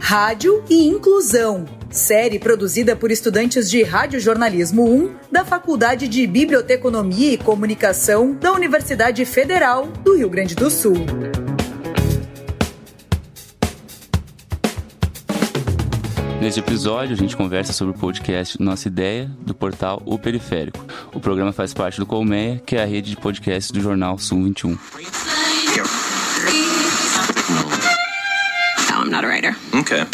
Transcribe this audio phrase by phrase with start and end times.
[0.00, 1.64] Rádio e Inclusão.
[1.90, 9.24] Série produzida por estudantes de Radiojornalismo 1 da Faculdade de Biblioteconomia e Comunicação da Universidade
[9.24, 10.94] Federal do Rio Grande do Sul.
[16.40, 20.84] Neste episódio, a gente conversa sobre o podcast Nossa Ideia, do portal O Periférico.
[21.12, 24.44] O programa faz parte do Colmeia, que é a rede de podcasts do jornal Sum
[24.44, 24.78] 21.
[29.18, 29.56] Not a writer.
[29.74, 30.06] Okay.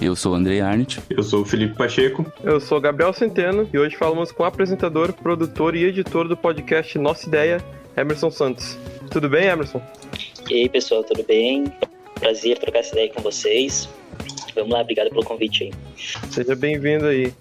[0.00, 1.00] Eu sou o Andrei Arnett.
[1.10, 2.24] Eu sou o Felipe Pacheco.
[2.42, 6.98] Eu sou Gabriel Centeno e hoje falamos com o apresentador, produtor e editor do podcast
[6.98, 7.62] Nossa Ideia,
[7.96, 8.78] Emerson Santos.
[9.10, 9.82] Tudo bem, Emerson?
[10.48, 11.64] E aí, pessoal, tudo bem?
[12.20, 13.88] Prazer trocar essa ideia com vocês.
[14.54, 15.72] Vamos lá, obrigado pelo convite aí.
[16.30, 17.34] Seja bem-vindo aí.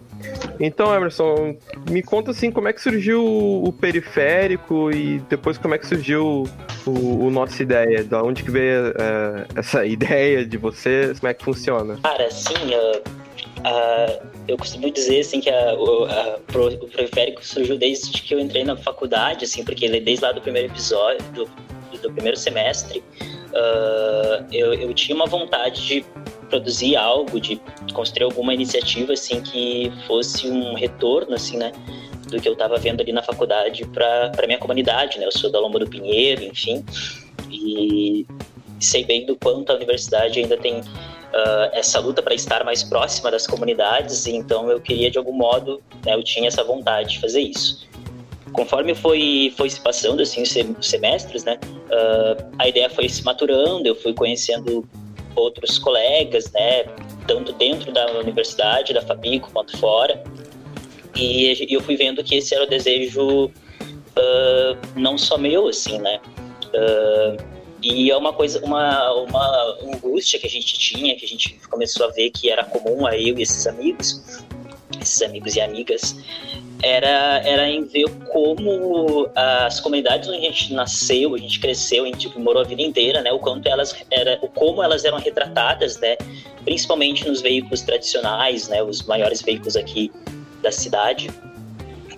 [0.59, 1.57] Então, Emerson,
[1.89, 6.47] me conta assim, como é que surgiu o periférico e depois como é que surgiu
[6.85, 8.03] o, o Nossa Ideia?
[8.03, 11.19] Da onde que veio uh, essa ideia de vocês?
[11.19, 11.97] Como é que funciona?
[12.01, 12.97] Cara, assim, uh,
[13.59, 18.63] uh, eu costumo dizer assim que a, a, o periférico surgiu desde que eu entrei
[18.63, 21.49] na faculdade, assim, porque ele desde lá do primeiro episódio, do,
[22.01, 23.03] do primeiro semestre,
[24.51, 26.05] eu, eu tinha uma vontade de
[26.45, 27.59] produzir algo, de
[27.93, 31.71] construir alguma iniciativa assim que fosse um retorno assim, né,
[32.29, 35.25] do que eu estava vendo ali na faculdade para minha comunidade, né?
[35.25, 36.83] Eu sou da Lomba do Pinheiro, enfim,
[37.51, 38.25] e
[38.79, 40.83] sei bem do quanto a universidade ainda tem uh,
[41.73, 46.15] essa luta para estar mais próxima das comunidades, então eu queria de algum modo, né,
[46.15, 47.87] eu tinha essa vontade de fazer isso.
[48.53, 53.87] Conforme foi foi se passando assim os semestres, né, uh, a ideia foi se maturando,
[53.87, 54.87] eu fui conhecendo
[55.35, 56.83] outros colegas, né,
[57.27, 60.23] tanto dentro da universidade, da Fabico, quanto fora.
[61.15, 66.19] E eu fui vendo que esse era o desejo uh, não só meu, assim, né?
[66.65, 71.59] Uh, e é uma coisa, uma, uma angústia que a gente tinha, que a gente
[71.69, 74.43] começou a ver que era comum a eu e esses amigos,
[75.01, 76.15] esses amigos e amigas,
[76.83, 82.07] era, era em ver como as comunidades onde a gente nasceu, a gente cresceu, a
[82.07, 83.31] gente morou a vida inteira, né?
[83.31, 86.15] O quanto elas era, o como elas eram retratadas, né?
[86.63, 88.83] Principalmente nos veículos tradicionais, né?
[88.83, 90.11] Os maiores veículos aqui
[90.61, 91.29] da cidade,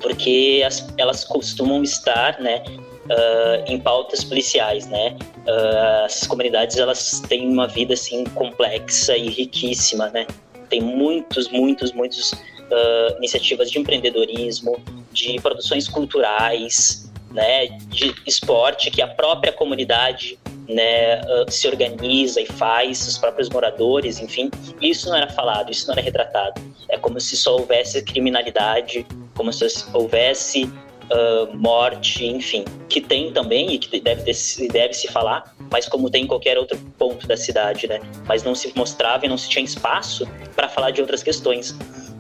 [0.02, 2.64] porque as, elas costumam estar, né?
[3.08, 5.16] Uh, em pautas policiais, né?
[5.48, 10.28] Uh, essas comunidades elas têm uma vida assim complexa e riquíssima, né?
[10.70, 12.34] Tem muitos, muitos, muitos
[12.72, 21.22] uh, iniciativas de empreendedorismo, de produções culturais, né, de esporte que a própria comunidade né,
[21.50, 24.50] se organiza e faz, os próprios moradores, enfim.
[24.82, 26.62] Isso não era falado, isso não era retratado.
[26.90, 30.70] É como se só houvesse criminalidade, como se houvesse
[31.12, 36.10] uh, morte, enfim, que tem também e que deve, ter, deve se falar, mas como
[36.10, 38.00] tem em qualquer outro ponto da cidade, né?
[38.26, 41.76] Mas não se mostrava e não se tinha espaço para falar de outras questões.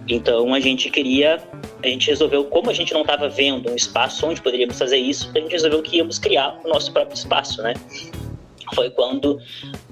[0.08, 1.42] Então a gente queria,
[1.84, 5.30] a gente resolveu, como a gente não estava vendo um espaço onde poderíamos fazer isso,
[5.36, 7.74] a gente resolveu que íamos criar o nosso próprio espaço, né?
[8.74, 9.40] Foi quando,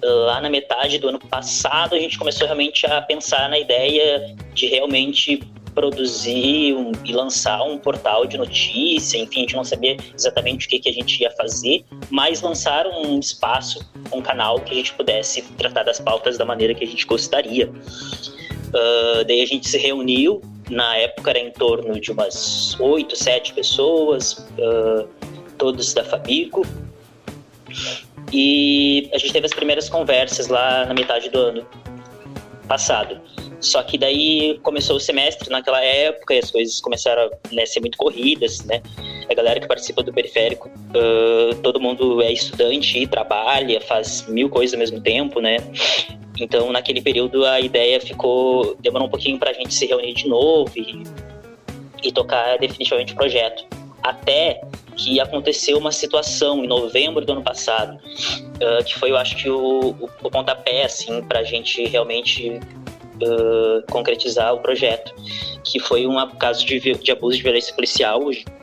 [0.03, 4.67] lá na metade do ano passado, a gente começou realmente a pensar na ideia de
[4.67, 5.41] realmente
[5.75, 10.69] produzir um, e lançar um portal de notícia, enfim, a gente não sabia exatamente o
[10.69, 14.93] que, que a gente ia fazer, mas lançar um espaço, um canal que a gente
[14.93, 17.69] pudesse tratar das pautas da maneira que a gente gostaria.
[18.75, 23.53] Uh, daí a gente se reuniu, na época era em torno de umas oito, sete
[23.53, 25.07] pessoas, uh,
[25.57, 26.65] todos da Fabico.
[28.33, 31.65] E a gente teve as primeiras conversas lá na metade do ano
[32.67, 33.21] passado.
[33.61, 37.79] Só que daí começou o semestre naquela época e as coisas começaram a né, ser
[37.79, 38.81] muito corridas, né?
[39.29, 44.49] A galera que participa do periférico, uh, todo mundo é estudante e trabalha, faz mil
[44.49, 45.57] coisas ao mesmo tempo, né?
[46.39, 48.75] Então, naquele período, a ideia ficou.
[48.79, 51.03] demorou um pouquinho para a gente se reunir de novo e,
[52.03, 53.65] e tocar definitivamente o projeto.
[54.03, 54.61] Até
[54.95, 59.49] que aconteceu uma situação em novembro do ano passado, uh, que foi, eu acho que,
[59.49, 62.59] o, o, o pontapé, assim, para a gente realmente
[63.21, 65.13] uh, concretizar o projeto,
[65.63, 68.21] que foi um caso de, de abuso de violência policial.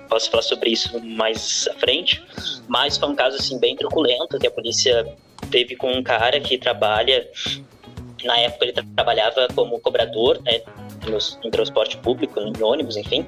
[0.09, 2.23] Posso falar sobre isso mais à frente,
[2.69, 5.07] mas foi um caso assim bem truculento que a polícia
[5.53, 7.29] teve com um cara que trabalha,
[8.25, 10.63] na época ele trabalhava como cobrador, né,
[11.45, 13.27] no transporte público, em ônibus, enfim.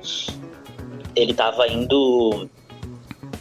[1.15, 2.49] Ele estava indo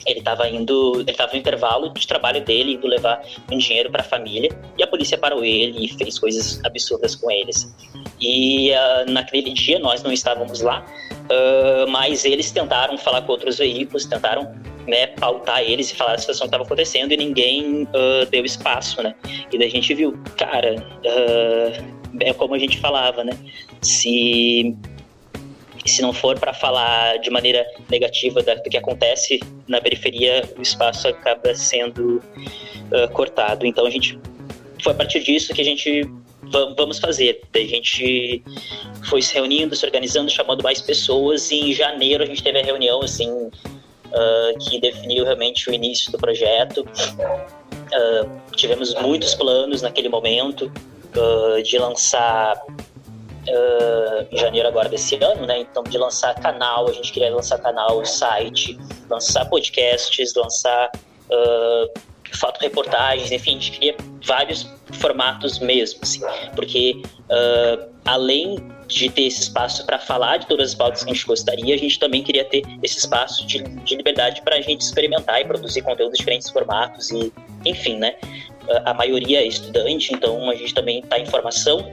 [0.06, 4.02] ele estava indo, ele estava no intervalo de trabalho dele, indo levar um dinheiro para
[4.02, 7.74] a família, e a polícia parou ele e fez coisas absurdas com eles.
[8.20, 13.60] E uh, naquele dia nós não estávamos lá, uh, mas eles tentaram falar com outros
[13.60, 14.54] veículos, tentaram
[14.88, 19.02] né, pautar eles e falar a situação que estava acontecendo e ninguém uh, deu espaço,
[19.02, 19.16] né?
[19.52, 23.38] E daí a gente viu, cara, uh, é como a gente falava, né?
[23.82, 24.76] Se
[25.86, 31.10] se não for para falar de maneira negativa do que acontece na periferia, o espaço
[31.10, 32.22] acaba sendo
[32.92, 33.66] uh, cortado.
[33.66, 34.18] Então a gente
[34.82, 36.10] foi a partir disso que a gente
[36.78, 37.42] vamos fazer.
[37.54, 38.44] A gente
[39.10, 42.64] foi se reunindo, se organizando, chamando mais pessoas e em janeiro a gente teve a
[42.64, 43.50] reunião assim
[44.14, 46.82] uh, que definiu realmente o início do projeto.
[46.82, 50.72] Uh, tivemos muitos planos naquele momento
[51.16, 52.62] uh, de lançar
[54.32, 55.60] em janeiro agora desse ano, né?
[55.60, 58.80] Então de lançar canal, a gente queria lançar canal, site,
[59.10, 60.90] lançar podcasts, lançar
[62.38, 63.96] foto-reportagens, enfim, a gente queria
[64.26, 66.22] vários formatos mesmo, assim,
[66.56, 68.58] porque uh, além
[68.88, 71.78] de ter esse espaço para falar de todas as pautas que a gente gostaria, a
[71.78, 75.82] gente também queria ter esse espaço de, de liberdade para a gente experimentar e produzir
[75.82, 77.32] conteúdo em diferentes formatos e,
[77.66, 78.16] enfim, né?
[78.86, 81.92] A maioria é estudante, então a gente também está em formação,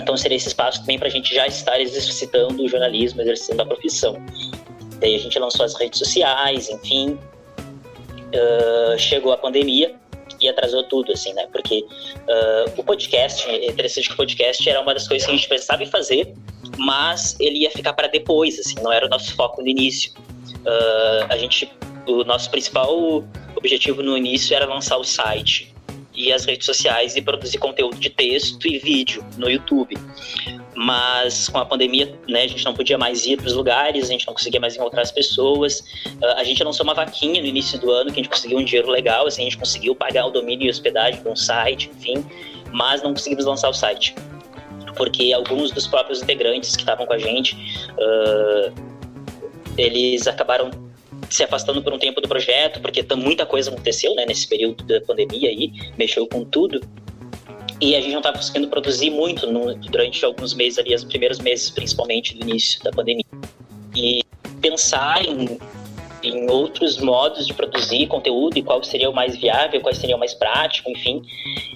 [0.00, 3.66] então seria esse espaço também para a gente já estar exercitando o jornalismo, exercitando a
[3.66, 4.16] profissão.
[4.98, 7.18] Daí a gente lançou as redes sociais, enfim,
[8.34, 9.94] uh, chegou a pandemia
[10.40, 11.46] e atrasou tudo, assim, né?
[11.50, 15.36] Porque uh, o podcast, é interessante que o podcast era uma das coisas que a
[15.36, 16.32] gente pensava em fazer,
[16.78, 20.12] mas ele ia ficar para depois, assim, não era o nosso foco no início.
[20.60, 21.70] Uh, a gente,
[22.06, 23.24] o nosso principal
[23.56, 25.74] objetivo no início era lançar o site
[26.18, 29.96] e as redes sociais e produzir conteúdo de texto e vídeo no YouTube
[30.78, 34.12] mas com a pandemia, né, a gente não podia mais ir para os lugares, a
[34.12, 35.80] gente não conseguia mais encontrar as pessoas.
[36.06, 38.64] Uh, a gente lançou uma vaquinha no início do ano que a gente conseguiu um
[38.64, 42.24] dinheiro legal, assim, a gente conseguiu pagar o domínio e hospedagem para um site, enfim,
[42.70, 44.14] mas não conseguimos lançar o site.
[44.96, 47.56] Porque alguns dos próprios integrantes que estavam com a gente,
[47.94, 48.72] uh,
[49.76, 50.70] eles acabaram
[51.28, 55.00] se afastando por um tempo do projeto, porque muita coisa aconteceu, né, nesse período da
[55.00, 56.80] pandemia aí, mexeu com tudo
[57.80, 61.38] e a gente não estava conseguindo produzir muito no, durante alguns meses ali, os primeiros
[61.38, 63.24] meses principalmente do início da pandemia.
[63.94, 64.22] E
[64.60, 65.58] pensar em,
[66.24, 70.18] em outros modos de produzir conteúdo e qual seria o mais viável, qual seria o
[70.18, 71.22] mais prático, enfim,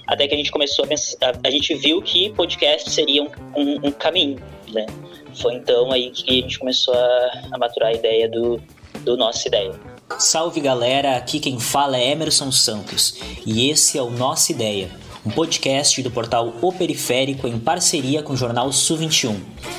[0.07, 3.87] até que a gente começou a pensar, a, gente viu que podcast seria um, um,
[3.87, 4.41] um caminho,
[4.73, 4.85] né?
[5.35, 8.61] Foi então aí que a gente começou a, a maturar a ideia do,
[9.03, 9.79] do Nossa Ideia.
[10.17, 13.15] Salve galera, aqui quem fala é Emerson Santos.
[13.45, 18.33] E esse é o Nossa Ideia um podcast do portal O Periférico em parceria com
[18.33, 19.35] o jornal Su21,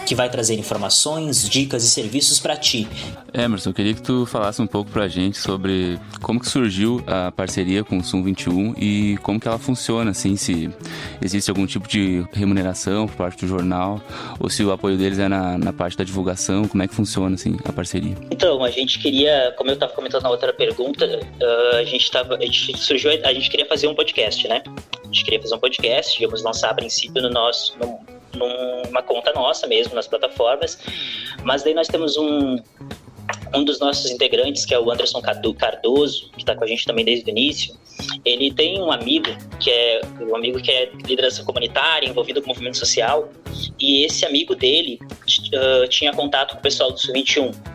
[0.07, 2.89] que vai trazer informações, dicas e serviços para ti.
[3.33, 7.03] Emerson, eu queria que tu falasse um pouco para a gente sobre como que surgiu
[7.07, 10.71] a parceria com o Sum21 e como que ela funciona, assim, se
[11.21, 14.01] existe algum tipo de remuneração por parte do jornal
[14.39, 17.35] ou se o apoio deles é na, na parte da divulgação, como é que funciona,
[17.35, 18.15] assim, a parceria?
[18.31, 22.37] Então, a gente queria, como eu estava comentando na outra pergunta, uh, a gente tava,
[22.37, 24.63] a gente surgiu, a gente queria fazer um podcast, né?
[25.03, 29.33] A gente queria fazer um podcast, íamos lançar a princípio no nosso, no, numa conta
[29.33, 30.79] nossa mesmo, nas plataformas,
[31.43, 32.57] mas daí nós temos um,
[33.55, 37.05] um dos nossos integrantes, que é o Anderson Cardoso, que está com a gente também
[37.05, 37.77] desde o início,
[38.25, 39.29] ele tem um amigo
[39.61, 43.29] que é um amigo que é liderança comunitária, envolvido com movimento social,
[43.79, 47.74] e esse amigo dele uh, tinha contato com o pessoal do Sul-21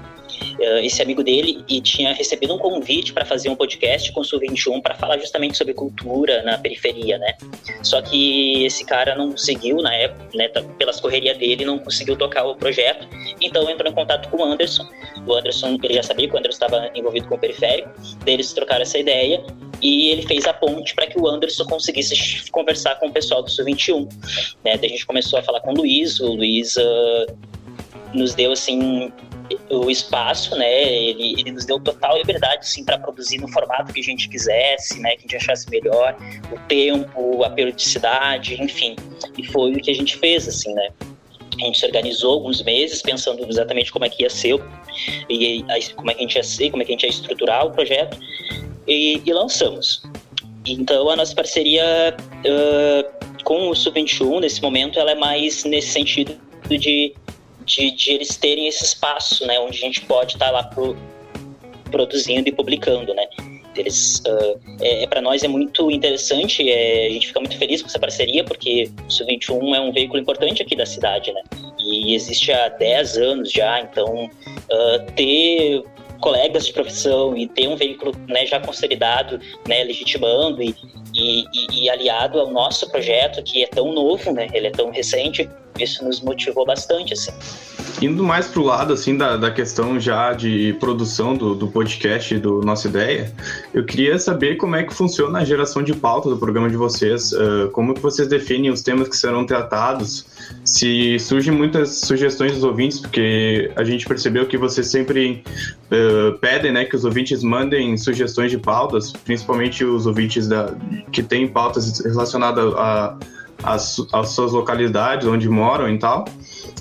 [0.60, 4.24] uh, esse amigo dele e tinha recebido um convite para fazer um podcast com o
[4.24, 7.36] Sul 21 para falar justamente sobre cultura na periferia, né?
[7.82, 12.16] Só que esse cara não conseguiu, na época, né, tá, pelas correrias dele, não conseguiu
[12.16, 13.08] tocar o projeto,
[13.42, 14.88] então entrou em contato com o Anderson.
[15.26, 17.90] O Anderson, ele já sabia que o Anderson estava envolvido com o periférico,
[18.26, 19.44] eles trocaram essa ideia
[19.82, 23.50] e ele fez a ponte para que o Anderson conseguisse conversar com o pessoal do
[23.50, 24.04] Sul 21.
[24.64, 24.78] Né?
[24.78, 27.26] Daí a gente começou a falar com o Luiz, o Luiz uh,
[28.14, 29.12] nos deu assim
[29.70, 30.84] o espaço, né?
[30.92, 35.00] Ele, ele nos deu total liberdade, sim, para produzir no formato que a gente quisesse,
[35.00, 35.12] né?
[35.12, 36.16] Que a gente achasse melhor,
[36.52, 38.96] o tempo, a periodicidade, enfim.
[39.38, 40.90] E foi o que a gente fez, assim, né?
[41.62, 44.60] A gente se organizou alguns meses pensando exatamente como é que ia ser
[45.30, 45.64] e
[45.96, 47.72] como é que a gente ia ser, como é que a gente ia estruturar o
[47.72, 48.18] projeto
[48.88, 50.04] e, e lançamos.
[50.66, 56.38] Então a nossa parceria uh, com o Sub21 nesse momento ela é mais nesse sentido
[56.68, 57.14] de
[57.70, 60.98] de, de eles terem esse espaço, né, onde a gente pode estar tá lá pro,
[61.92, 63.28] produzindo e publicando, né.
[63.76, 67.82] Eles, uh, é, é para nós é muito interessante, é, a gente fica muito feliz
[67.82, 71.42] com essa parceria, porque o Sub-21 é um veículo importante aqui da cidade, né?
[71.80, 75.84] E existe há 10 anos já, então uh, ter
[76.20, 80.76] colegas de profissão e ter um veículo né, já consolidado, né, legitimando e,
[81.16, 85.50] e, e, aliado ao nosso projeto, que é tão novo, né, ele é tão recente,
[85.84, 87.32] isso nos motivou bastante, assim.
[88.02, 92.62] Indo mais pro lado, assim, da, da questão já de produção do, do podcast do
[92.62, 93.34] Nossa Ideia,
[93.74, 97.34] eu queria saber como é que funciona a geração de pauta do programa de vocês,
[97.34, 100.26] uh, como que vocês definem os temas que serão tratados,
[100.64, 105.44] se surgem muitas sugestões dos ouvintes, porque a gente percebeu que vocês sempre
[105.92, 110.74] uh, pedem, né, que os ouvintes mandem sugestões de pautas, principalmente os ouvintes da,
[111.12, 113.18] que têm pautas relacionadas a
[113.64, 116.26] as, as suas localidades, onde moram e tal.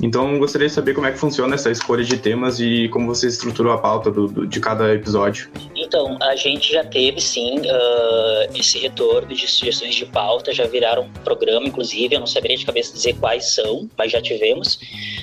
[0.03, 3.27] Então, gostaria de saber como é que funciona essa escolha de temas e como você
[3.27, 5.51] estruturou a pauta do, do, de cada episódio.
[5.75, 11.05] Então, a gente já teve, sim, uh, esse retorno de sugestões de pauta, já viraram
[11.05, 14.79] um programa, inclusive, eu não saberia de cabeça dizer quais são, mas já tivemos.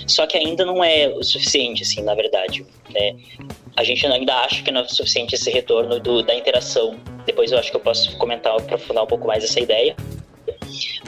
[0.08, 2.66] Só que ainda não é o suficiente, assim, na verdade.
[2.92, 3.16] Né?
[3.78, 6.96] A gente ainda acha que não é suficiente esse retorno do, da interação.
[7.26, 9.96] Depois eu acho que eu posso comentar, aprofundar um pouco mais essa ideia.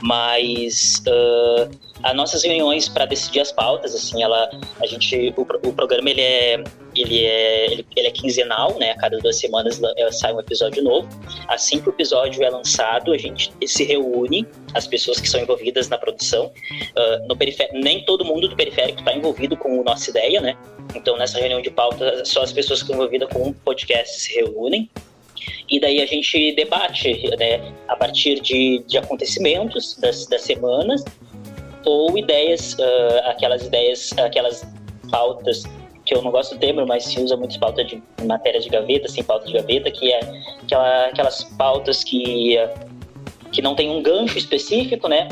[0.02, 1.70] Mas uh,
[2.04, 4.50] as nossas reuniões para decidir as pautas, assim, ela,
[4.80, 6.64] a gente, o, o programa ele é,
[6.96, 8.92] ele é, ele, ele, é quinzenal, né?
[8.92, 11.08] A cada duas semanas é, sai um episódio novo.
[11.48, 15.90] Assim que o episódio é lançado, a gente se reúne, as pessoas que são envolvidas
[15.90, 16.52] na produção.
[16.96, 17.38] Uh, no
[17.74, 20.58] nem todo mundo do periférico está envolvido com a nossa ideia, né?
[20.96, 24.34] Então, nessa reunião de pauta, só as pessoas que estão envolvidas com o podcast se
[24.36, 24.90] reúnem
[25.70, 31.04] e daí a gente debate né, a partir de, de acontecimentos das, das semanas
[31.86, 34.68] ou ideias, uh, aquelas ideias, aquelas
[35.10, 35.64] pautas
[36.06, 39.08] que eu não gosto do termo, mas se usa muito pauta de matéria de gaveta,
[39.08, 40.20] assim, pauta de gaveta, que é
[40.64, 42.56] aquela, aquelas pautas que,
[43.52, 45.28] que não tem um gancho específico, né?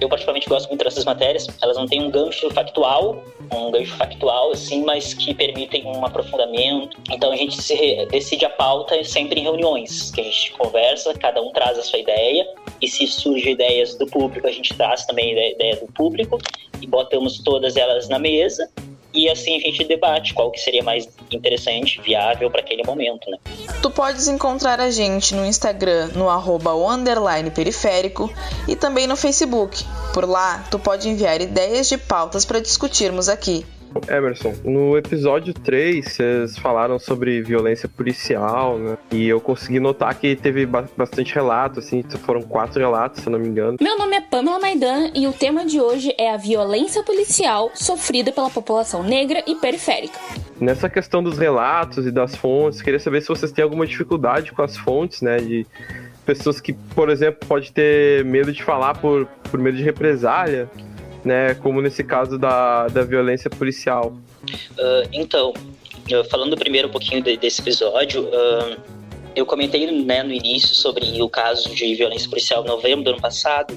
[0.00, 1.46] Eu particularmente gosto muito dessas matérias.
[1.62, 3.22] Elas não têm um gancho factual,
[3.52, 6.96] um gancho factual, assim, mas que permitem um aprofundamento.
[7.10, 11.40] Então a gente se decide a pauta sempre em reuniões, que a gente conversa, cada
[11.40, 12.46] um traz a sua ideia,
[12.80, 16.38] e se surgem ideias do público, a gente traz também a ideia do público,
[16.80, 18.68] e botamos todas elas na mesa,
[19.14, 23.38] e assim a gente debate qual que seria mais interessante, viável para aquele momento, né?
[23.80, 26.72] Tu podes encontrar a gente no Instagram no arroba
[27.50, 28.32] periférico
[28.68, 29.84] e também no Facebook.
[30.12, 33.64] Por lá, tu pode enviar ideias de pautas para discutirmos aqui.
[34.08, 38.98] Emerson, no episódio 3, vocês falaram sobre violência policial, né?
[39.10, 43.38] E eu consegui notar que teve bastante relato, assim, foram quatro relatos, se eu não
[43.38, 43.76] me engano.
[43.80, 48.32] Meu nome é Pamela Maidan e o tema de hoje é a violência policial sofrida
[48.32, 50.18] pela população negra e periférica.
[50.60, 54.62] Nessa questão dos relatos e das fontes, queria saber se vocês têm alguma dificuldade com
[54.62, 55.38] as fontes, né?
[55.38, 55.66] De
[56.24, 60.70] pessoas que, por exemplo, pode ter medo de falar por, por medo de represália
[61.24, 61.54] né?
[61.54, 64.14] Como nesse caso da, da violência policial.
[64.72, 65.52] Uh, então,
[66.30, 68.76] falando primeiro um pouquinho de, desse episódio, uh,
[69.34, 73.20] eu comentei né, no início sobre o caso de violência policial em novembro do ano
[73.20, 73.74] passado,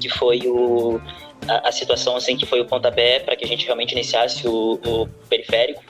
[0.00, 1.00] que foi o,
[1.48, 4.78] a, a situação assim que foi o pontapé para que a gente realmente iniciasse o,
[4.84, 5.82] o periférico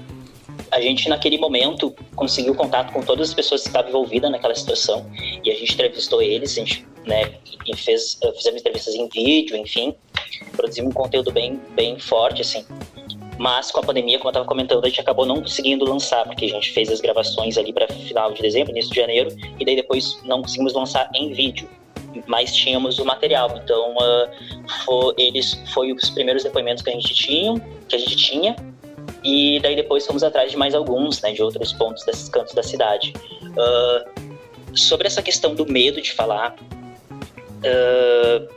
[0.73, 5.07] a gente naquele momento conseguiu contato com todas as pessoas que estavam envolvidas naquela situação
[5.45, 7.35] e a gente entrevistou eles, a gente né,
[7.67, 9.95] e fez, fizemos entrevistas em vídeo, enfim,
[10.57, 12.65] produzimos um conteúdo bem, bem forte, assim.
[13.39, 16.45] Mas com a pandemia, como eu estava comentando, a gente acabou não conseguindo lançar, porque
[16.47, 19.77] a gente fez as gravações ali para final de dezembro, início de janeiro, e daí
[19.77, 21.69] depois não conseguimos lançar em vídeo.
[22.27, 27.15] Mas tínhamos o material, então uh, foi, eles foi os primeiros depoimentos que a gente
[27.15, 28.55] tinha, que a gente tinha,
[29.25, 32.63] e daí depois fomos atrás de mais alguns, né, de outros pontos desses cantos da
[32.63, 33.13] cidade.
[33.43, 36.57] Uh, sobre essa questão do medo de falar,
[37.59, 38.49] uh,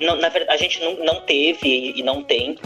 [0.00, 2.58] não, na verdade, a gente não, não teve e não tem uh,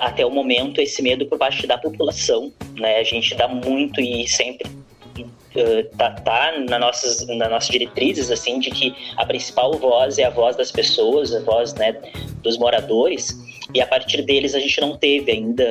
[0.00, 2.98] até o momento esse medo por parte da população, né?
[2.98, 4.68] A gente dá muito e sempre
[5.96, 10.30] tá, tá na nossas, nas nossas diretrizes, assim, de que a principal voz é a
[10.30, 11.92] voz das pessoas, a voz, né,
[12.42, 13.34] dos moradores,
[13.74, 15.64] e a partir deles a gente não teve ainda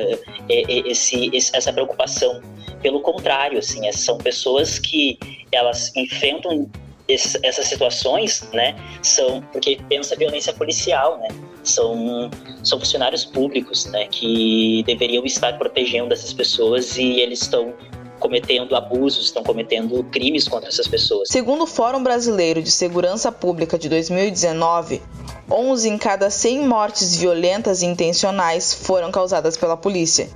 [0.48, 2.40] é, é, esse, essa preocupação.
[2.82, 5.18] Pelo contrário, assim, são pessoas que
[5.50, 6.68] elas enfrentam
[7.08, 11.28] essas situações, né, são porque pensa violência policial, né,
[11.62, 12.28] são
[12.64, 17.72] são funcionários públicos, né, que deveriam estar protegendo essas pessoas e eles estão
[18.18, 21.28] cometendo abusos, estão cometendo crimes contra essas pessoas.
[21.28, 25.02] Segundo o Fórum Brasileiro de Segurança Pública de 2019,
[25.50, 30.28] 11 em cada 100 mortes violentas e intencionais foram causadas pela polícia.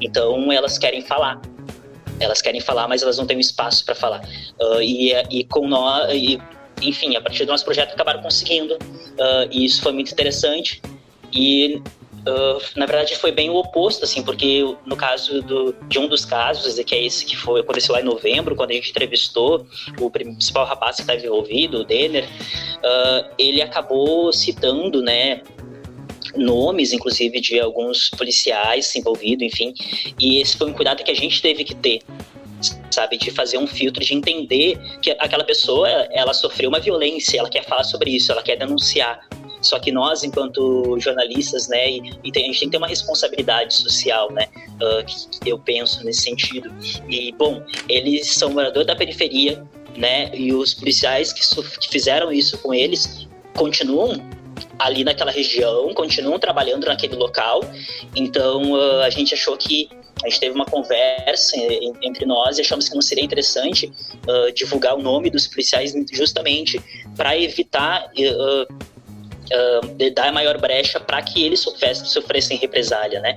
[0.00, 1.40] Então elas querem falar.
[2.20, 4.22] Elas querem falar, mas elas não têm um espaço para falar.
[4.60, 6.40] Uh, e, e com nós, e,
[6.82, 8.74] enfim, a partir do nosso projeto acabaram conseguindo.
[8.74, 10.82] Uh, e isso foi muito interessante.
[11.32, 11.80] E
[12.28, 16.26] Uh, na verdade foi bem o oposto, assim, porque no caso do, de um dos
[16.26, 19.66] casos, que é esse que foi, aconteceu lá em novembro, quando a gente entrevistou
[19.98, 25.42] o principal rapaz que estava envolvido, o Denner, uh, ele acabou citando, né,
[26.36, 29.72] nomes, inclusive, de alguns policiais envolvidos, enfim.
[30.18, 32.00] E esse foi um cuidado que a gente teve que ter,
[32.90, 37.48] sabe, de fazer um filtro, de entender que aquela pessoa, ela sofreu uma violência, ela
[37.48, 39.26] quer falar sobre isso, ela quer denunciar.
[39.60, 42.88] Só que nós, enquanto jornalistas, né, e, e tem, a gente tem que ter uma
[42.88, 44.46] responsabilidade social, né,
[44.80, 46.72] uh, que, eu penso nesse sentido.
[47.08, 49.64] E, bom, eles são moradores da periferia,
[49.96, 51.40] né, e os policiais que,
[51.80, 54.22] que fizeram isso com eles continuam
[54.78, 57.60] ali naquela região, continuam trabalhando naquele local.
[58.14, 59.88] Então uh, a gente achou que
[60.24, 61.56] a gente teve uma conversa
[62.02, 63.86] entre nós e achamos que não seria interessante
[64.26, 66.80] uh, divulgar o nome dos policiais justamente
[67.16, 68.74] para evitar uh,
[69.52, 73.36] uh, dar maior brecha para que eles sofressem, sofressem represália, né?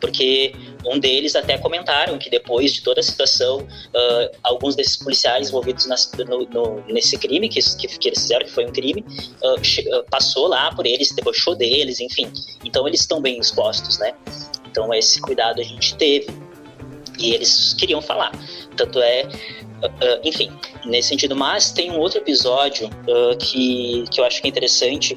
[0.00, 0.54] Porque
[0.86, 5.86] um deles até comentaram que depois de toda a situação, uh, alguns desses policiais envolvidos
[5.86, 9.04] na, no, no, nesse crime que, que, eles fizeram, que foi um crime,
[9.42, 12.30] uh, passou lá por eles, debochou deles, enfim.
[12.64, 14.12] Então eles estão bem expostos, né?
[14.70, 16.28] Então esse cuidado a gente teve
[17.18, 18.32] e eles queriam falar.
[18.76, 19.28] Tanto é
[20.22, 20.48] enfim,
[20.84, 21.34] nesse sentido.
[21.34, 25.16] Mas tem um outro episódio uh, que, que eu acho que é interessante,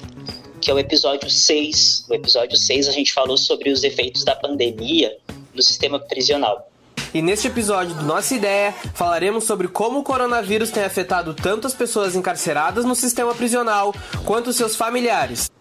[0.66, 2.06] que é o episódio 6.
[2.10, 5.16] O episódio 6 a gente falou sobre os efeitos da pandemia
[5.54, 6.72] no sistema prisional.
[7.14, 11.76] E neste episódio do Nossa Ideia, falaremos sobre como o coronavírus tem afetado tanto as
[11.76, 13.94] pessoas encarceradas no sistema prisional
[14.26, 15.52] quanto seus familiares.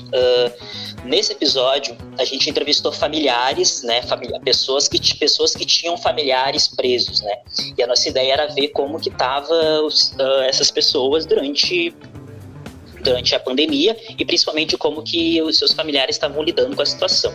[0.00, 6.68] Uh, nesse episódio, a gente entrevistou familiares, né, família, pessoas que pessoas que tinham familiares
[6.68, 7.36] presos, né.
[7.76, 9.52] E a nossa ideia era ver como que tava
[9.82, 11.94] uh, essas pessoas durante
[13.04, 17.32] durante a pandemia e principalmente como que os seus familiares estavam lidando com a situação.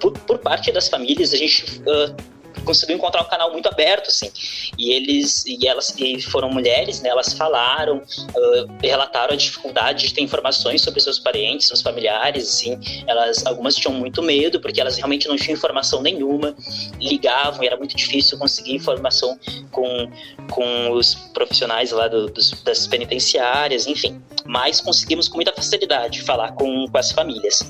[0.00, 2.14] Por, por parte das famílias, a gente uh,
[2.62, 4.30] conseguiu encontrar um canal muito aberto, assim.
[4.78, 7.08] E eles e elas e foram mulheres, né?
[7.08, 12.78] Elas falaram, uh, relataram a dificuldade de ter informações sobre seus parentes, seus familiares, assim.
[13.06, 16.54] Elas algumas tinham muito medo porque elas realmente não tinham informação nenhuma,
[17.00, 19.38] ligavam, e era muito difícil conseguir informação
[19.70, 20.10] com,
[20.50, 24.20] com os profissionais lá do, dos, das penitenciárias, enfim.
[24.44, 27.60] Mas conseguimos com muita facilidade falar com, com as famílias.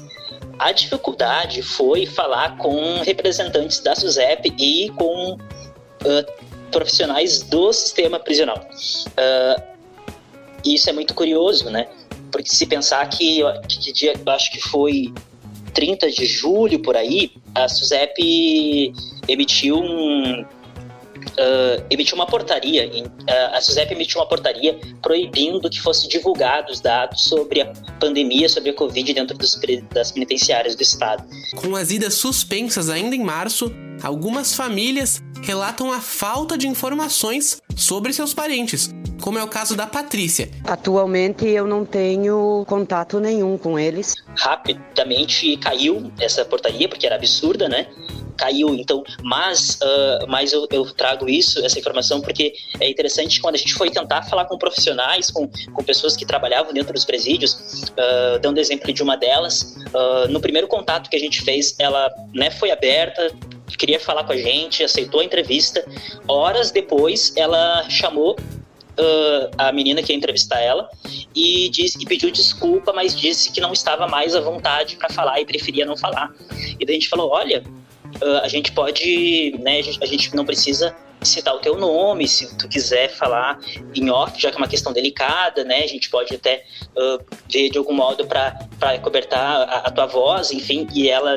[0.63, 8.65] A dificuldade foi falar com representantes da SUSEP e com uh, profissionais do sistema prisional.
[9.09, 9.61] Uh,
[10.65, 11.89] isso é muito curioso, né?
[12.31, 15.13] Porque se pensar que, que dia, acho que foi
[15.75, 18.93] 30 de julho por aí, a SUSEP
[19.27, 20.45] emitiu um,
[21.33, 23.11] uh, emitiu uma portaria, uh,
[23.53, 28.75] a SUSEP emitiu uma portaria proibindo que fossem divulgados dados sobre a pandemia, sobre a
[28.75, 29.59] Covid dentro dos,
[29.93, 31.25] das penitenciárias do Estado.
[31.57, 38.13] Com as idas suspensas ainda em março, algumas famílias relatam a falta de informações sobre
[38.13, 38.91] seus parentes,
[39.21, 40.49] como é o caso da Patrícia.
[40.65, 44.15] Atualmente eu não tenho contato nenhum com eles.
[44.37, 47.89] Rapidamente caiu essa portaria, porque era absurda, né?
[48.37, 48.75] Caiu.
[48.75, 53.59] Então, mas, uh, mas eu, eu, trago isso, essa informação, porque é interessante quando a
[53.59, 57.55] gente foi tentar falar com profissionais, com, com pessoas que trabalhavam dentro dos presídios,
[57.93, 62.11] uh, dando exemplo de uma delas, uh, no primeiro contato que a gente fez, ela
[62.35, 63.33] né, foi aberta,
[63.77, 65.85] queria falar com a gente, aceitou a entrevista.
[66.29, 68.37] Horas depois, ela chamou
[68.93, 70.87] Uh, a menina que ia entrevistar ela
[71.35, 75.41] e, disse, e pediu desculpa, mas disse que não estava mais à vontade para falar
[75.41, 76.31] e preferia não falar.
[76.79, 77.65] E daí a gente falou: olha,
[78.21, 80.95] uh, a gente pode, né, a gente, a gente não precisa
[81.25, 83.59] citar o teu nome, se tu quiser falar
[83.95, 85.83] em off, já que é uma questão delicada, né?
[85.83, 86.65] A gente pode até
[86.97, 91.37] uh, ver de algum modo para cobertar a, a, tua voz, enfim, e ela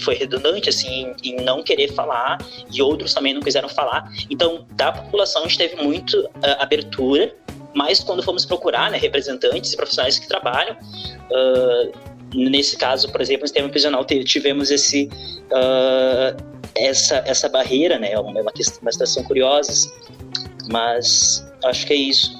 [0.00, 2.38] foi redundante, assim, em não querer falar,
[2.72, 4.08] e outros também não quiseram falar.
[4.30, 7.34] Então, da população, a gente teve muito uh, abertura,
[7.74, 11.92] mas quando fomos procurar, né, representantes e profissionais que trabalham, uh,
[12.34, 15.08] nesse caso, por exemplo, no sistema prisional, tivemos esse,
[15.52, 16.36] uh,
[16.74, 18.12] essa, essa barreira, né?
[18.12, 19.90] É uma, uma, questão, uma situação curiosa,
[20.70, 22.38] mas acho que é isso.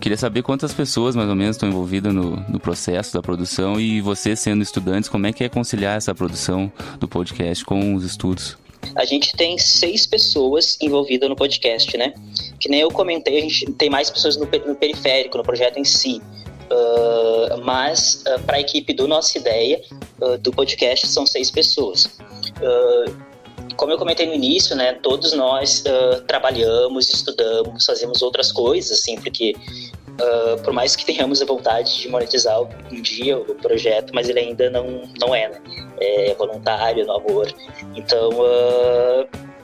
[0.00, 4.00] Queria saber quantas pessoas, mais ou menos, estão envolvidas no, no processo da produção e
[4.00, 8.58] vocês, sendo estudantes, como é que é conciliar essa produção do podcast com os estudos?
[8.96, 12.12] A gente tem seis pessoas envolvidas no podcast, né?
[12.58, 15.84] Que nem eu comentei, a gente tem mais pessoas no, no periférico, no projeto em
[15.84, 16.20] si.
[16.72, 19.82] Uh, mas uh, para a equipe do Nossa Ideia,
[20.20, 22.08] uh, do podcast, são seis pessoas.
[23.76, 25.84] como eu comentei no início, né, todos nós
[26.26, 29.54] trabalhamos, estudamos, fazemos outras coisas, assim, porque
[30.62, 34.70] por mais que tenhamos a vontade de monetizar um dia o projeto, mas ele ainda
[34.70, 35.60] não, não é, né?
[35.98, 37.52] É voluntário, no amor.
[37.96, 38.30] Então,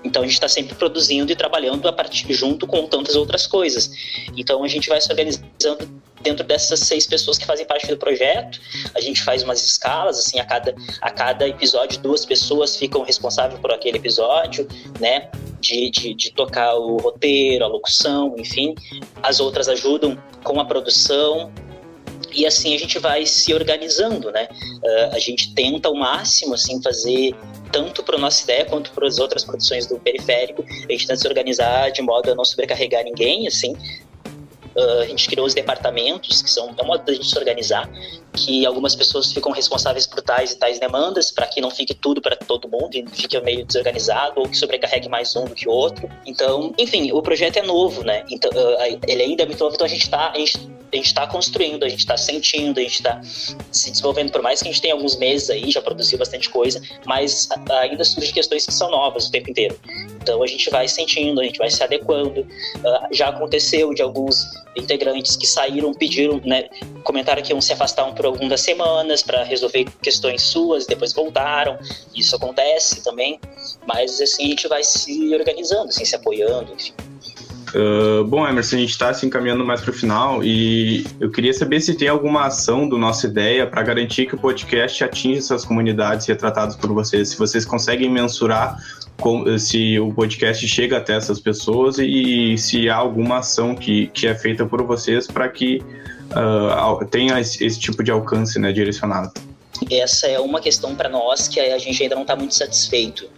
[0.02, 3.90] então a gente está sempre produzindo e trabalhando a partir junto com tantas outras coisas.
[4.36, 8.60] Então a gente vai se organizando dentro dessas seis pessoas que fazem parte do projeto,
[8.94, 13.60] a gente faz umas escalas, assim, a cada, a cada episódio, duas pessoas ficam responsáveis
[13.60, 14.66] por aquele episódio,
[15.00, 15.30] né?
[15.60, 18.74] De, de, de tocar o roteiro, a locução, enfim.
[19.22, 21.52] As outras ajudam com a produção,
[22.32, 24.48] e assim a gente vai se organizando, né?
[24.52, 27.34] Uh, a gente tenta ao máximo assim fazer
[27.72, 30.64] tanto para nossa ideia quanto para as outras produções do periférico.
[30.88, 33.74] A gente tenta se organizar de modo a não sobrecarregar ninguém, assim.
[34.78, 37.90] Uh, a gente criou os departamentos, que são é um modo da gente se organizar,
[38.38, 42.20] que algumas pessoas ficam responsáveis por tais e tais demandas, para que não fique tudo
[42.20, 45.72] para todo mundo e fique meio desorganizado, ou que sobrecarregue mais um do que o
[45.72, 46.08] outro.
[46.26, 48.24] Então, enfim, o projeto é novo, né?
[48.30, 50.32] Então, uh, ele ainda é muito novo, então a gente está
[50.92, 54.62] a gente está construindo, a gente está sentindo, a gente está se desenvolvendo, por mais
[54.62, 58.66] que a gente tenha alguns meses aí, já produziu bastante coisa, mas ainda surgem questões
[58.66, 59.78] que são novas o tempo inteiro.
[60.20, 62.40] Então a gente vai sentindo, a gente vai se adequando.
[62.40, 64.44] Uh, já aconteceu de alguns
[64.76, 66.68] integrantes que saíram, pediram, né,
[67.04, 71.78] comentaram que iam se afastar por algumas semanas para resolver questões suas, depois voltaram.
[72.14, 73.40] Isso acontece também,
[73.86, 76.92] mas assim a gente vai se organizando, assim, se apoiando, enfim.
[77.74, 81.52] Uh, bom, Emerson, a gente está se encaminhando mais para o final e eu queria
[81.52, 85.64] saber se tem alguma ação do Nossa Ideia para garantir que o podcast atinja essas
[85.66, 87.28] comunidades retratadas por vocês.
[87.30, 88.78] Se vocês conseguem mensurar
[89.58, 94.34] se o podcast chega até essas pessoas e se há alguma ação que, que é
[94.34, 95.82] feita por vocês para que
[96.30, 99.32] uh, tenha esse, esse, tipo de alcance né, direcionado.
[99.90, 103.28] Essa é uma questão para nós que a gente ainda não está muito satisfeito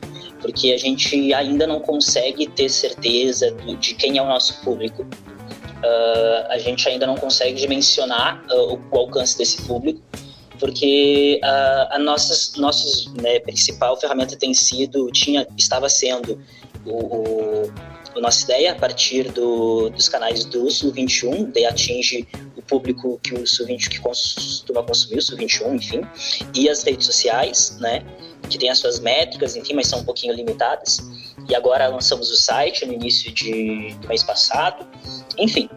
[0.40, 5.02] porque a gente ainda não consegue ter certeza de quem é o nosso público.
[5.02, 10.00] Uh, a gente ainda não consegue dimensionar uh, o, o, alcance desse público,
[10.60, 16.38] porque uh, a nossas, nossos né, principal ferramenta tem sido, tinha, estava sendo
[16.84, 17.72] o, o,
[18.14, 23.18] a nossa ideia a partir do, dos canais do Sul 21, daí atinge o público
[23.22, 26.02] que o Sul 20 que costuma consumir o Sul 21, enfim,
[26.54, 28.04] e as redes sociais, né?
[28.48, 30.98] que tem as suas métricas, enfim, mas são um pouquinho limitadas.
[31.48, 34.86] E agora lançamos o site no início de, do mês passado.
[35.38, 35.68] Enfim,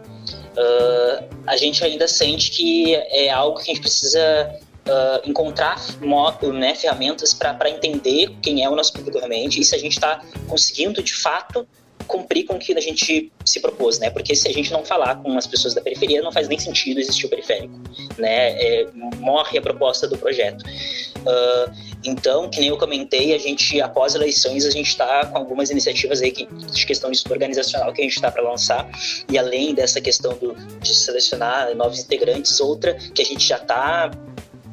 [0.56, 6.52] uh, a gente ainda sente que é algo que a gente precisa uh, encontrar modo,
[6.52, 10.22] né, ferramentas para entender quem é o nosso público realmente e se a gente está
[10.48, 11.66] conseguindo de fato
[12.06, 14.10] cumprir com o que a gente se propôs, né?
[14.10, 17.00] Porque se a gente não falar com as pessoas da periferia, não faz nem sentido
[17.00, 17.74] existir o periférico,
[18.18, 18.50] né?
[18.50, 18.86] É,
[19.18, 20.62] morre a proposta do projeto.
[20.62, 21.72] Uh,
[22.04, 26.20] então, que nem eu comentei, a gente, após eleições, a gente está com algumas iniciativas
[26.20, 28.88] aí que, de questão de organizacional que a gente está para lançar,
[29.30, 34.10] e além dessa questão do, de selecionar novos integrantes, outra que a gente já está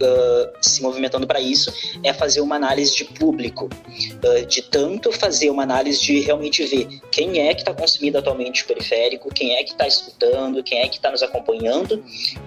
[0.04, 5.50] uh, se movimentando para isso é fazer uma análise de público, uh, de tanto fazer
[5.50, 9.64] uma análise de realmente ver quem é que está consumindo atualmente o periférico, quem é
[9.64, 12.04] que está escutando, quem é que está nos acompanhando,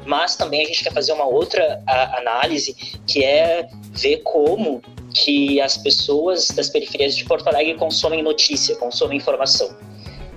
[0.06, 2.74] mas também a gente quer fazer uma outra a, análise
[3.06, 9.18] que é ver como que as pessoas das periferias de Porto Alegre consomem notícia, consomem
[9.18, 9.74] informação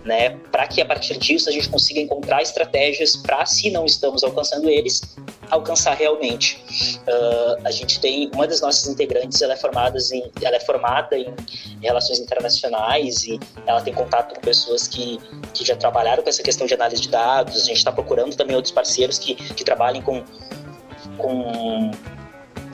[0.07, 0.29] né?
[0.51, 4.69] Para que a partir disso a gente consiga encontrar estratégias para, se não estamos alcançando
[4.69, 5.01] eles,
[5.51, 6.63] alcançar realmente.
[7.07, 11.17] Uh, a gente tem uma das nossas integrantes, ela é formada em, ela é formada
[11.17, 11.33] em
[11.81, 15.19] relações internacionais e ela tem contato com pessoas que,
[15.53, 17.63] que já trabalharam com essa questão de análise de dados.
[17.63, 20.23] A gente está procurando também outros parceiros que, que trabalhem com
[21.17, 21.91] com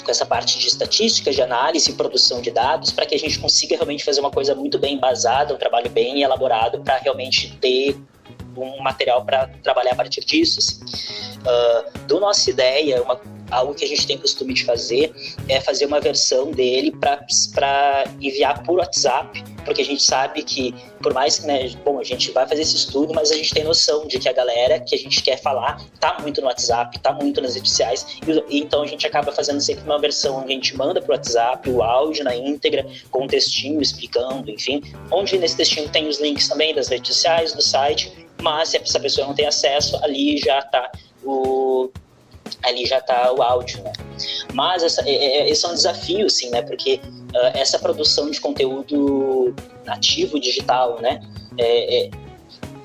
[0.04, 3.40] com essa parte de estatística, de análise e produção de dados, para que a gente
[3.40, 7.98] consiga realmente fazer uma coisa muito bem embasada, um trabalho bem elaborado, para realmente ter
[8.56, 10.60] um material para trabalhar a partir disso.
[10.60, 10.80] Assim.
[10.84, 13.20] Uh, do nossa ideia, uma
[13.54, 15.14] algo que a gente tem costume de fazer
[15.48, 21.14] é fazer uma versão dele para enviar por WhatsApp, porque a gente sabe que, por
[21.14, 24.08] mais que, né, bom, a gente vai fazer esse estudo, mas a gente tem noção
[24.08, 27.42] de que a galera que a gente quer falar tá muito no WhatsApp, tá muito
[27.42, 28.06] nas redes sociais,
[28.50, 31.70] e, então a gente acaba fazendo sempre uma versão onde a gente manda pro WhatsApp
[31.70, 36.48] o áudio na íntegra, com um textinho explicando, enfim, onde nesse textinho tem os links
[36.48, 38.12] também das redes sociais, do site,
[38.42, 40.92] mas se essa pessoa não tem acesso, ali já tá
[41.24, 41.90] o,
[42.64, 43.92] ali já está o áudio, né?
[44.54, 46.62] Mas essa, é, é, esse é um desafio, sim, né?
[46.62, 47.00] Porque
[47.34, 51.22] uh, essa produção de conteúdo nativo digital, né?
[51.58, 52.10] É, é,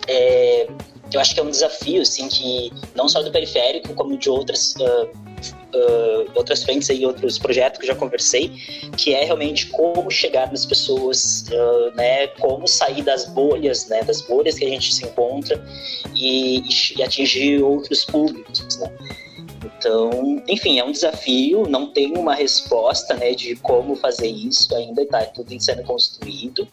[0.09, 0.69] é,
[1.13, 4.75] eu acho que é um desafio, assim, que não só do periférico, como de outras
[4.77, 5.09] uh,
[5.75, 8.49] uh, outras frentes e outros projetos que já conversei,
[8.97, 14.21] que é realmente como chegar nas pessoas, uh, né, como sair das bolhas, né, das
[14.23, 15.63] bolhas que a gente se encontra
[16.15, 16.63] e,
[16.97, 18.91] e atingir outros públicos, né.
[19.65, 25.03] Então, enfim, é um desafio, não tem uma resposta né, de como fazer isso, ainda
[25.03, 26.69] está tudo sendo construído.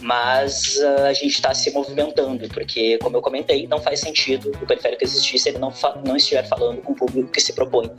[0.00, 4.66] mas uh, a gente está se movimentando, porque, como eu comentei, não faz sentido o
[4.66, 5.72] periférico existir se ele não,
[6.04, 7.90] não estiver falando com o público que se propõe.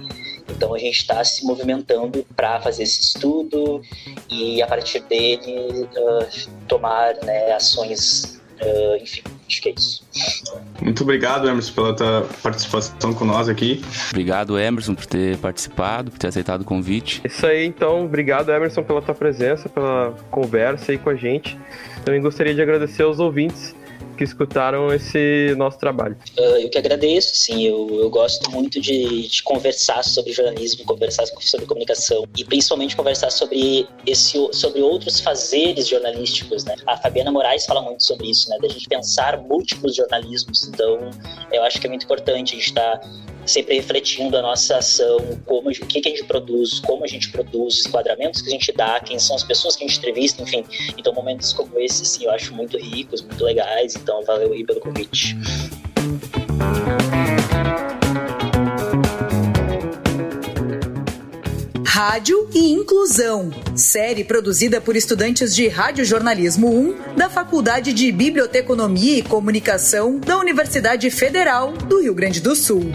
[0.49, 3.81] Então a gente está se movimentando para fazer esse estudo
[4.29, 10.03] e, a partir dele, uh, tomar né, ações Uh, enfim, acho que é isso.
[10.81, 13.81] Muito obrigado, Emerson, pela tua participação com nós aqui.
[14.09, 17.21] Obrigado, Emerson, por ter participado, por ter aceitado o convite.
[17.25, 18.05] Isso aí, então.
[18.05, 21.59] Obrigado, Emerson, pela tua presença, pela conversa aí com a gente.
[22.05, 23.75] Também gostaria de agradecer aos ouvintes
[24.21, 26.15] que escutaram esse nosso trabalho.
[26.37, 27.63] Uh, eu que agradeço, sim.
[27.63, 33.31] Eu, eu gosto muito de, de, conversar sobre jornalismo, conversar sobre comunicação e principalmente conversar
[33.31, 36.75] sobre esse, sobre outros fazeres jornalísticos, né?
[36.85, 38.57] A Fabiana Moraes fala muito sobre isso, né?
[38.61, 40.67] Da gente pensar múltiplos jornalismos.
[40.67, 41.09] Então,
[41.51, 43.09] eu acho que é muito importante a gente estar tá
[43.45, 47.31] sempre refletindo a nossa ação, como, o que, que a gente produz, como a gente
[47.31, 50.41] produz, os enquadramentos que a gente dá, quem são as pessoas que a gente entrevista,
[50.41, 50.63] enfim.
[50.97, 53.95] Então, momentos como esse, assim, eu acho muito ricos, muito legais.
[53.95, 55.37] Então, valeu aí pelo convite.
[61.85, 69.21] Rádio e Inclusão, série produzida por estudantes de Radiojornalismo 1 da Faculdade de Biblioteconomia e
[69.21, 72.91] Comunicação da Universidade Federal do Rio Grande do Sul.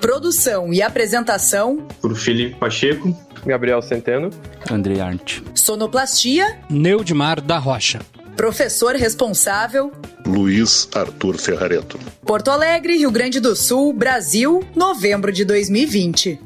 [0.00, 4.30] Produção e apresentação por Felipe Pacheco, Gabriel Centeno,
[4.70, 5.42] André Arndt.
[5.54, 8.00] Sonoplastia Neudimar da Rocha.
[8.34, 9.92] Professor responsável
[10.24, 11.98] Luiz Arthur Ferrareto.
[12.22, 16.40] Porto Alegre, Rio Grande do Sul, Brasil, novembro de 2020.